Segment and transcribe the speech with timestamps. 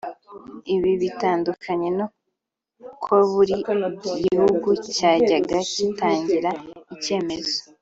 [0.75, 3.55] Ibi bitandukanye n’uko buri
[4.31, 6.51] gihugu cyajyaga cyitangira
[6.95, 7.55] icyemezo